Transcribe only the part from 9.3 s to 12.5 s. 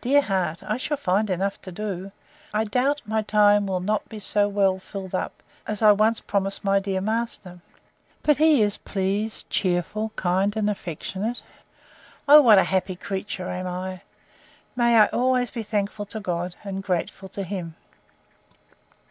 cheerful, kind, affectionate! O